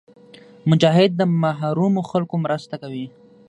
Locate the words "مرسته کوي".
2.45-3.05